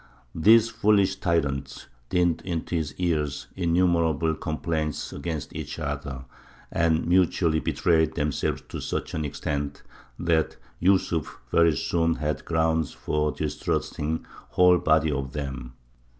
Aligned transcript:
These 0.33 0.69
foolish 0.71 1.17
tyrants 1.17 1.85
dinned 2.09 2.41
into 2.43 2.73
his 2.73 2.95
ears 2.95 3.45
innumerable 3.55 4.33
complaints 4.33 5.13
against 5.13 5.53
each 5.55 5.77
other, 5.77 6.25
and 6.71 7.05
mutually 7.05 7.59
betrayed 7.59 8.15
themselves 8.15 8.63
to 8.69 8.79
such 8.79 9.13
an 9.13 9.23
extent, 9.23 9.83
that 10.17 10.57
Yūsuf 10.81 11.27
very 11.51 11.77
soon 11.77 12.15
had 12.15 12.45
grounds 12.45 12.91
for 12.91 13.31
distrusting 13.31 14.23
the 14.23 14.27
whole 14.53 14.79
body 14.79 15.11
of 15.11 15.33
them. 15.33 15.73